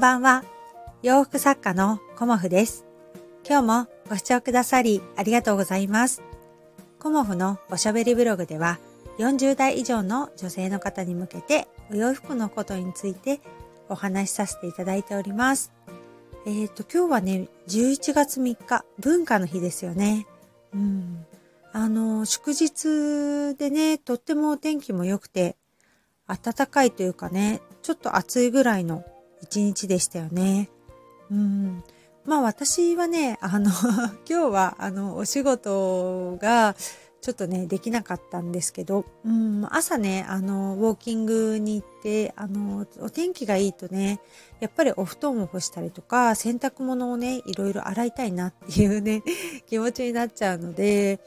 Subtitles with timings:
[0.00, 0.44] んばんは。
[1.02, 2.86] 洋服作家のコモフです。
[3.46, 6.22] 今日もご視聴くださりありがとうございます。
[6.98, 8.78] コモフのおしゃべりブログでは
[9.18, 13.42] 40代以上の女性の方に向けてお洋服のことについて
[13.90, 15.70] お話しさせていただいております。
[16.46, 20.26] えっ、と、今日はね、11月3日、文化の日ですよね。
[20.72, 21.26] うん。
[21.74, 25.56] あの、祝日でね、とってもお天気も良くて、
[26.26, 29.04] 暖かいというかね、ちょっと暑いぐらいの
[29.42, 30.70] 一日でしたよね。
[31.30, 31.84] うん。
[32.24, 33.70] まあ私はね、あの、
[34.28, 36.76] 今日はあの、お仕事が
[37.20, 44.20] ちょっとね、できなかったんですけど、うん、朝ね、あの、ウォーキングに行って、あの、お天気がいいとね、
[44.60, 49.22] やっぱりお布団を干したりとか、洗濯物をね、いろいろ洗いたいなっていうね、
[49.68, 51.20] 気持ちになっちゃうので、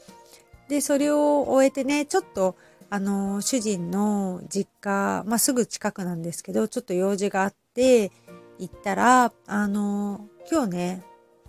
[0.68, 2.56] で、それを終えてね、ちょっと、
[2.90, 8.12] あの、主人の実家、まあ、すぐ近くなんですけど、ちょっと用事があって、
[8.58, 11.04] 行ったら、あの、今日ね、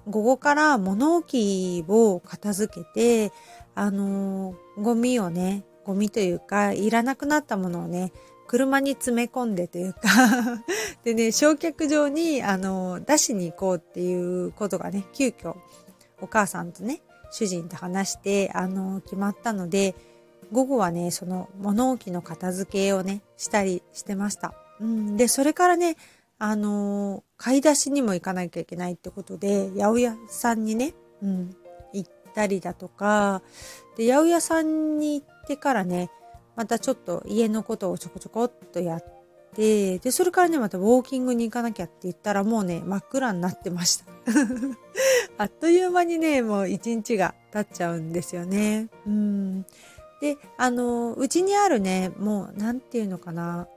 [0.08, 3.32] 午後から物置を片付けて、
[3.74, 8.12] あの、ゴミをね、ゴミというか、いらなくなったものをね、
[8.48, 10.02] 車に詰め込んでというか
[11.04, 15.56] でね、焼却場に、あの、出しに行こうっていうことがね、急遽、
[16.22, 17.02] お母さんとね、
[17.32, 19.96] 主人と話して、あの、決まったので、
[20.52, 24.54] 午後はね、その物置の片付けをね、したりしてました。
[24.80, 25.98] うん、で、それからね、
[26.38, 31.56] あの買い出しにも行かなきゃいけないってことで、八百屋さんにね、うん、
[31.94, 33.42] 行ったりだとか、
[33.98, 36.10] で、八百屋さんに行ってからね、
[36.56, 39.04] またちょっと家のことをちょこちょこっとやっ
[39.56, 44.06] て、で、それからね、またウォーキングに行かなきゃって言ったらもうね、真っ暗になってました。
[45.38, 48.90] あっという間にね、もう一日が経っちゃうんですよね。
[49.06, 49.66] うん。
[50.22, 53.68] で、あの、うちにあるね、もう、なんていうのかな、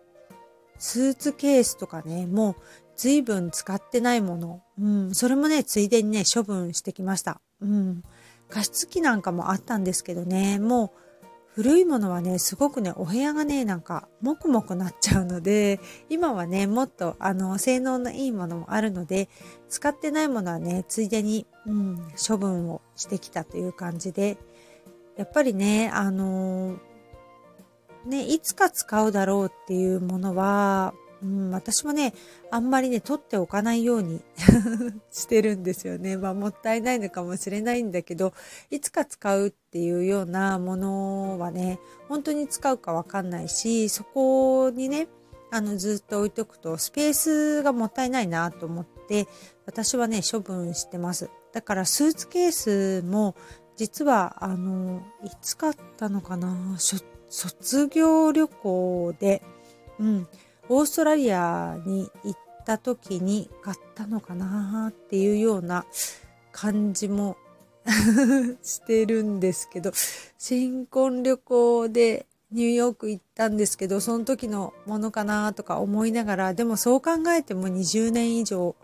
[0.78, 2.56] スーツケースとかね、もう、
[2.96, 4.62] 随分使ってないもの。
[4.80, 7.40] うん、それもね、ついでにね、処分してきました。
[7.60, 8.02] うん。
[8.48, 10.90] 加湿器なんかもあったんですけどね、もう、
[11.54, 19.28] 古いものはね、すごくね、お部屋がね、なんか、もくもくなっちゃうので、今はね、もっと、あの、性能のいいものもあるので、
[19.68, 24.38] 使ってないものはね、ついでに、うん、処分をしてきたという感じで、
[25.16, 26.78] やっぱりね、あのー
[28.06, 32.14] ね、いつか使うだろうっていうものは、うん、私もね、
[32.50, 34.22] あんまりね、取っておかないように
[35.10, 36.16] してるんですよね。
[36.16, 38.32] まあ、もったいないのかもしれないんだけど、
[38.70, 45.08] いつか使うっていうようなものはね、本当に使うかわかんないし、そこにね、
[45.50, 49.26] あの、ずっと置いとくと、スペースがもったいないなと思って、
[49.66, 51.30] 私はね、処分してます。
[51.52, 53.34] だから、スーツケースも、
[53.76, 59.42] 実は、あの、いつ買ったのかなしょっ卒業旅行で、
[59.98, 60.28] うん、
[60.68, 65.86] オーストラリアに行った時に買ったのかなっていうような
[66.52, 67.36] 感じも
[68.62, 69.92] してるんですけど、
[70.36, 78.74] 新婚旅行でニューヨーク行ったんですけど、その時のものかなとか思いながら、でもそう考えても20年以上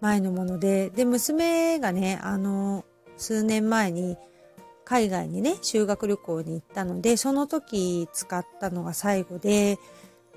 [0.00, 2.84] 前のもので、で、娘がね、あの、
[3.16, 4.16] 数年前に
[4.88, 9.78] 海外にね、修学旅行に行ったので、その時使ったのが最後で、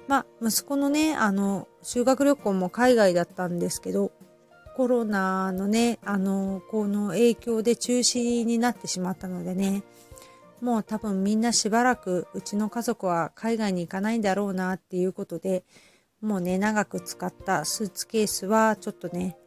[0.09, 4.11] まあ、息子のね、あの、修学旅行も海外だったんですけど、
[4.75, 9.83] コロナのね、あの、この影響で中止になってしまったのでね、
[10.59, 15.63] もう多分みんなしばらくうちの家族は海外に行かないんだろうなっていうことで、
[16.19, 19.37] もうね、長く使ったスーツケースはちょっとね、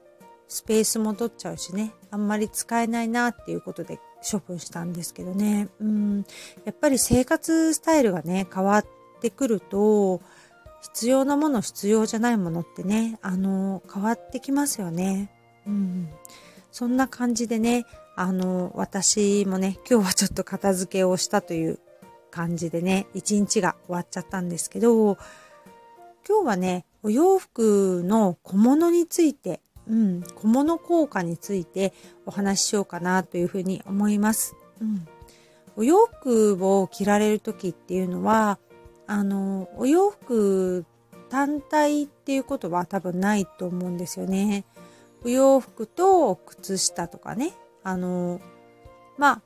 [0.49, 4.01] スペースも取っちゃうしね、あんまり使えないなっていうことで
[4.31, 5.69] 処分したんですけどね。
[5.81, 6.25] うん、
[6.65, 8.87] やっぱり生活スタイルがね、変わっ
[9.21, 10.21] てくると、
[10.81, 15.31] 必要なもの、必要じゃないものってね、あの、変わってきますよね。
[15.67, 16.09] うん。
[16.73, 17.87] そんな感じでね、
[18.17, 21.79] あの、私もね、今日はちょっと片付けをしたという
[22.31, 25.17] 感じでね、一日が終わっちゃったんですけど、
[26.27, 31.93] 今日はね、お洋服の小物についてうん、小物効果について
[32.27, 34.57] お話ししようかなというふうに思います。
[34.81, 35.07] うん、
[35.77, 38.59] お洋服を着られる時っていうのは、
[39.07, 40.87] あの、お洋服
[41.29, 44.65] 単体っていうことは多分ないと思うんですよね。
[45.25, 47.53] お洋服と靴下とかね。
[47.83, 48.41] あの、
[49.19, 49.43] まあ、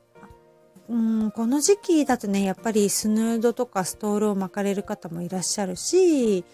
[0.89, 6.45] うん、この時期だとね、やっぱりスヌードとかストールを巻かれる方もいらっしゃるし、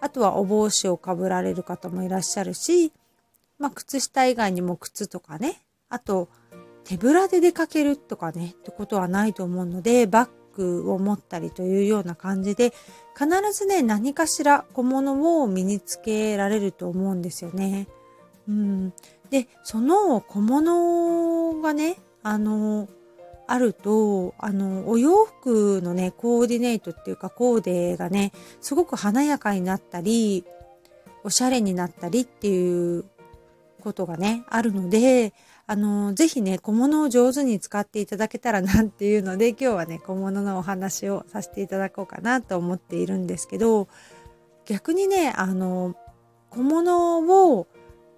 [0.00, 2.92] あとはお帽子をかぶられる方もいらっしゃるし、
[3.60, 6.28] まあ、靴下以外にも靴とかね、あと、
[6.84, 12.72] 手ぶらで出かけるとかね、ってことはないと思うので、バッグを持ったりというような感じで、
[13.14, 17.86] 必ずね、何かしら小物を身につけられると思うんですよね。
[18.48, 18.92] うん。
[19.28, 22.88] で、その小物がね、あの、
[23.46, 30.44] あると、あの、お洋服のね、コーディネートっていうかコーデがね、すごく華やかになったり、
[31.24, 33.04] おしゃれになったりっていう
[33.80, 35.32] ことがね、あるので、
[35.66, 43.88] あの、ぜひね、小物を上手に使っていただけたらなっていうので、 今日はね、小物のお話をさせていただこうかなと思っているんですけど、
[44.66, 45.94] 逆にね、あの、
[46.50, 47.20] 小物
[47.58, 47.66] を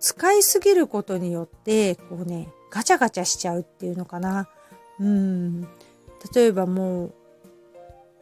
[0.01, 4.49] 使いすぎることによって、こうね、ガチャガチャしちゃうっていうのかな。
[4.99, 5.63] うん。
[6.35, 7.15] 例えばもう、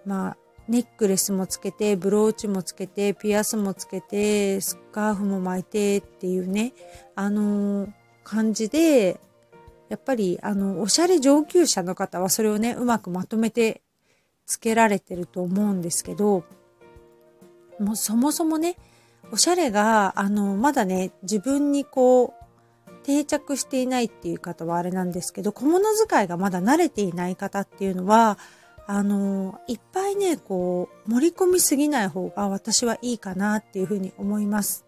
[0.04, 0.36] まあ、
[0.70, 6.74] ネックレスもつけて、ブローチもつけて、ピアスもつけて、スカーフも巻いてっていうね、
[7.16, 9.18] あのー、感じで、
[9.88, 13.82] やっぱり、あの、おしゃれ上級者の方はそれをね、うまくまとめて
[14.46, 16.44] つけられてると思うんですけど、
[17.80, 18.76] もうそもそもね、
[19.32, 28.38] おしゃれが、あの、まだね、自分にこう、定着していないっていう方はあれなんですけど、小物使いがまだ慣れていない方っていうのは、
[28.92, 34.84] あの、いっぱいね、こう、盛り込みすぎない方が私はいいかなっていうふうに思います。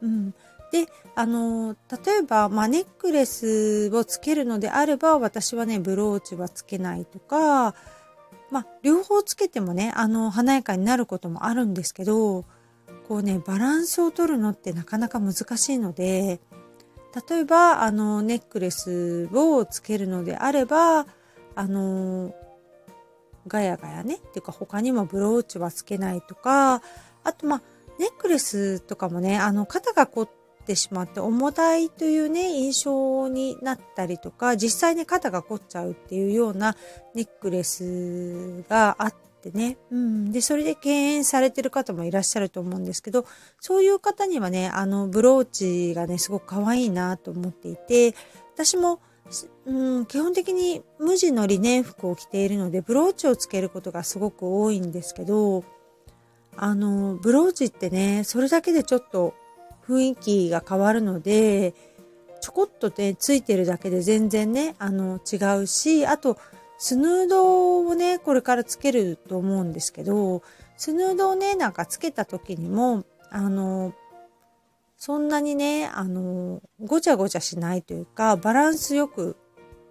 [0.00, 0.30] うん。
[0.72, 1.76] で、あの、
[2.06, 7.74] 例えば、まあ、ネックレスをつけるのであれば、私はね、ブローチはつけないとか、
[8.50, 12.46] まあ、両方つけてもね、あの、華やかになることもあるんですけど、
[13.06, 16.40] こうね、バランスを取るのってなかなか難しいので、
[17.28, 21.06] 例えば、あの、ネックレスをつけるのであれば、
[21.54, 22.34] あの、
[23.46, 26.82] ガヤガヤね、っていうか他にもブローチはつけないとか、
[27.24, 27.62] あと、まあ、
[27.98, 30.28] ネックレスとかもね、あの、肩が凝っ
[30.64, 36.74] ってしまって重たいというね印象になったりとか実際ね肩が凝っちゃうっていうような
[37.14, 43.26] ネックレスがあってね、うん、でそれで敬遠されてる方もいらっしゃると思うんですけど
[43.60, 48.14] そういう方にはねあのブローチがねすごく可愛いなと思っていて
[48.54, 49.00] 私も
[49.66, 55.64] うん、基本的に無地のリネン服を着ているのでブローチをつけることがすごく多いんですけど
[56.56, 59.34] あのブローチってねそれだけでちょっと
[59.88, 61.74] 雰囲気が変わるので、
[62.40, 66.38] ちょこっとね、ついてるだけで全然ね、あの、違うし、あと、
[66.78, 70.42] スヌードをね、これからつけると思うんですけど、
[70.76, 73.94] スヌードをね、なんかつけた時にも、あの、
[75.06, 79.36] そんなにね、あの、ごちゃごちゃしないというか、バランスよく、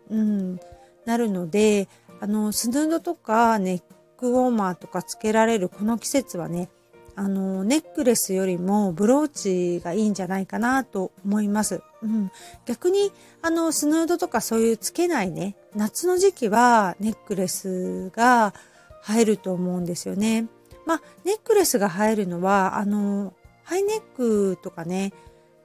[0.09, 0.59] うん、
[1.05, 1.87] なるので、
[2.19, 3.83] あの、スヌードとかネッ
[4.17, 6.67] クウォーマーとかつけられるこの季節はね、
[7.15, 11.83] あの、ネックレスよりもブローチがいいんじゃないかなと思います。
[12.01, 12.31] うん。
[12.65, 13.11] 逆に、
[13.43, 18.55] あの、スヌードとかそういうつけないね、夏の時期はネックレスが
[19.03, 20.47] 入ると思うんですよね。
[20.87, 25.13] まあ、ネックレスが入るのは、あの、ハイネックとかね、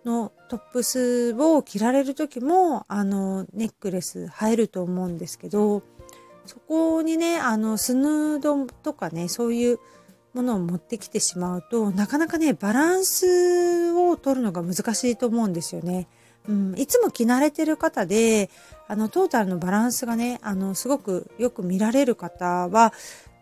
[0.05, 5.83] のトップスを着られる時も、あの、ネックレス入ると思うんですけど、
[6.47, 9.79] そこにね、あの、スヌードとかね、そういう
[10.35, 16.07] ものを持ってきてしまうとなかなかねバランスを取るのが難しいと思うんですよね。
[16.49, 18.49] うん、いつも着慣れてる方で
[18.87, 22.95] あのトータルのバランスがねあのすごくよく見られる方は、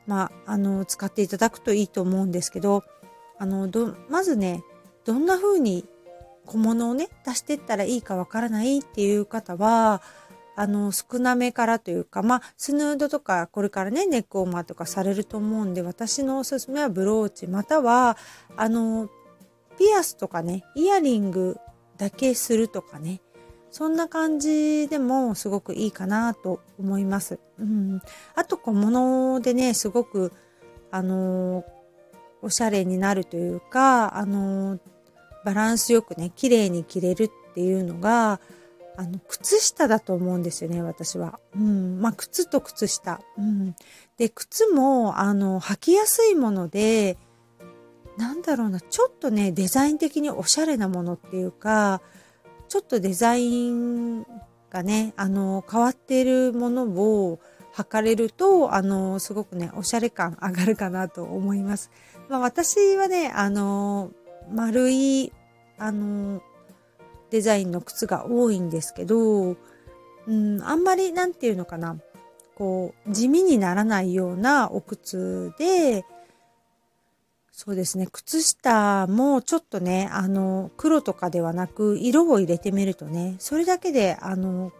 [0.08, 2.82] まあ、あの使っていただくといいと思うんですけど
[3.38, 4.62] あのどまずね
[5.05, 5.85] どんな風に
[6.47, 10.02] 小物をね出してったらいいかわからないっていう方は
[10.59, 18.16] あの、少なめからというか、まあ、スヌードとか、これからね、ネックウォーマーとかされると思うんで、私のおすすめはブローチ、または、
[18.57, 19.11] あの、
[19.78, 21.59] ピアスとかね、イヤリング
[21.99, 23.21] だけするとかね、
[23.71, 27.38] そんな感じでもすごくいいかなと思います。
[27.59, 28.00] うん。
[28.35, 30.33] あと小物でね、すごく、
[30.90, 31.64] あの
[32.46, 34.78] おしゃれになるというか、あの
[35.44, 38.40] バランスよくね、綺麗に着れるっていうのが、
[38.96, 41.38] あの、靴下だと思うんですよね、私は。
[41.54, 42.00] うん。
[42.00, 43.20] まあ、靴と靴下。
[43.36, 43.74] うん。
[44.16, 47.18] で、靴も、あの、履きやすいもので、
[48.16, 52.00] なんだろうな、ちょっとね、デザイン的におしゃれなものっていうか、
[52.68, 54.22] ちょっとデザイン
[54.70, 57.38] がね、あの、変わっているものを
[57.76, 61.90] 履かれると、あの、すごくね、おしゃれ感上がるかなと思います。
[62.28, 64.11] まあ、私はね、あの、
[64.50, 65.33] 丸い、
[65.78, 66.40] あの、
[67.30, 69.56] デザインの靴が多いんですけど、
[70.26, 71.99] うん、あんまりなんていうのかな、
[72.54, 76.06] こう、地味にならないようなお靴で、
[77.52, 84.73] そうですね、靴下もちょっとね、あの、黒とかではなく、色を入れてみるとね、それだけで、あの、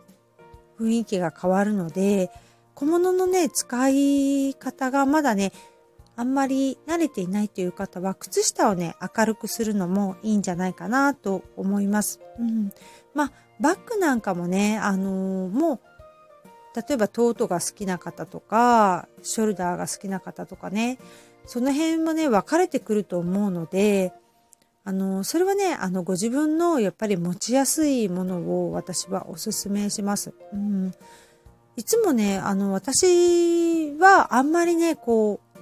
[0.79, 2.31] 雰囲気が変わるので、
[2.77, 5.51] 小物のね、使い方がまだね、
[6.15, 12.21] あんまり慣れていないという方は、靴下をね、明るくするのもいいんじゃないかなと思います。
[12.39, 12.71] うん。
[13.15, 15.81] まあ、バッグなんかもね、あのー、もう、
[16.77, 20.99] 例えばトートが好きな方とか、ショルダーが好きな方とかね、
[21.47, 24.13] その辺もね、分かれてくると思うので、
[24.85, 30.35] あの、それはね、あの、ご自分のやっぱり持ちやすいものを私はおすすめします。
[30.53, 30.93] うん。
[31.77, 35.59] いつもね、あの、私はあんまりね、こう、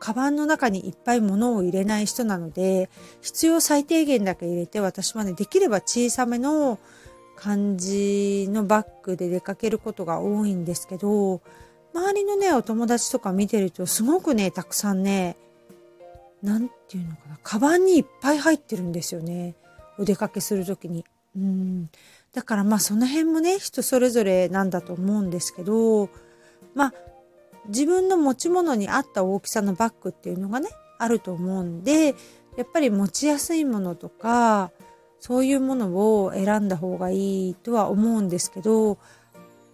[0.00, 2.90] カバンの中にいっぱい物を入れない人なので、
[3.22, 6.78] 必要最低限だけ入れて、私はね、できれば小さめの
[7.36, 11.40] 感じのバッグで出かけることが多いんですけど、
[11.94, 15.36] 周りのね、お友達とか見てると、すごくね、たくさんね、
[16.42, 19.54] なんていうのかな、カバンにいっぱい入ってるんですよね。
[19.98, 21.04] お出かけするときに。
[21.36, 21.88] うん。
[22.34, 26.10] だからまあその辺もね、人それぞれなんだと思うんですけど、
[26.74, 26.94] まあ
[27.68, 32.14] 自分の持ち物に合った大きさのバッグっていうのがね、あると思うんで、
[32.56, 34.70] やっぱり持ちやすいものとか、
[35.20, 35.88] そういうもの
[36.22, 38.98] を選んだ方がいいとは思うんですけど、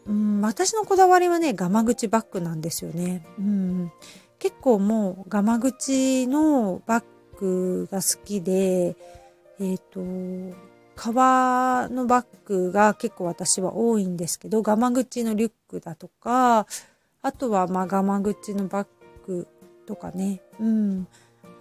[0.06, 3.26] うん、私のこだわりはね、ガマ口バッグなんですよね。
[3.38, 3.92] うん、
[4.38, 7.04] 結構もうガマ口のバッ
[7.38, 8.96] グが好きで、
[9.58, 10.69] えっ、ー、と、
[11.00, 16.66] 革のバッグが結構私は多いんですけど、ガマ口のリュックだとか、
[17.22, 18.88] あとは、まあ、ガマ口のバッ
[19.26, 19.48] グ
[19.86, 20.42] とかね。
[20.60, 21.08] うん。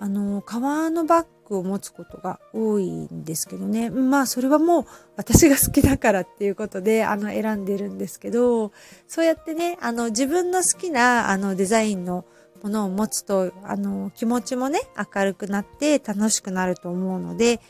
[0.02, 3.90] あの、革のバッグを持つことが多いんですけどね。
[3.90, 8.74] まあ、それはもう私が好きだからっていうことで、あの、選んでるんですけど、
[9.08, 12.26] そうやってね、あの、自分の好きな、あの、デザインの
[12.62, 17.62] ものを持つと、あの、気持ちもね、明るくなって楽しくなると思うので、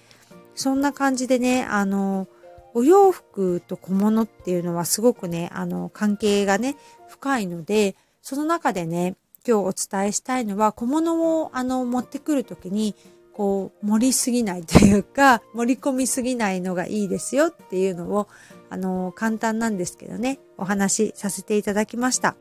[0.56, 2.28] そんな感じでね、あの、
[2.74, 6.76] お洋服と小物っていうのはすごくね、あの、関係がね、
[7.08, 9.16] 深いので、その中でね、
[9.48, 12.96] 今日お伝えしたいのは、小物を、あの、持ってくるときに、
[13.34, 18.28] こう、盛りすぎないというか、 盛り込みすぎないのがいいですよっていうのを、
[18.70, 22.36] あの、簡単なんですけどね、お話しさせていただきました。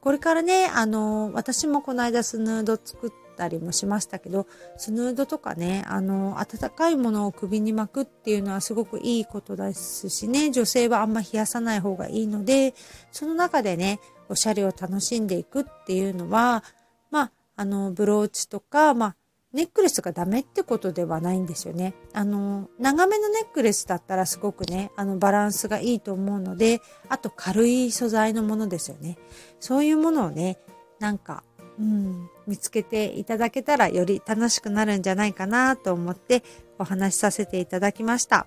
[0.00, 3.10] これからね、あの、私もこの間スヌード作っ
[3.40, 12.74] たりもしましたけど、スヌードとかね、あの、暖かいものを首に巻くっていうのはすごくいいことですしね、女性はあんま冷やさない方がいいので、
[13.12, 16.62] その中でね、おしゃれを楽しんでいくっていうのは、
[17.10, 19.16] まあ、あの、ブローチとか、まあ、
[19.52, 21.94] ネックレスがダメってことではないんですよね。
[22.12, 29.18] あの、長めのネックレスだったらすごくね、あの、バランスがいいと思うので、あと軽い素材のものですよね。
[29.58, 30.58] そういうものをね、
[31.00, 31.42] なんか、
[31.80, 36.44] うん、見つけていただけたらより楽しくなるんじゃないかなと思って
[36.78, 38.46] お話しさせていただきました。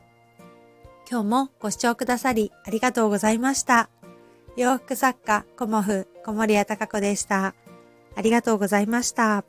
[1.09, 3.89] 今日もご視聴くださりありがとうございました。
[4.55, 7.55] 洋服作家、コモフ、小森屋隆子でした。
[8.15, 9.43] ありがとうございました。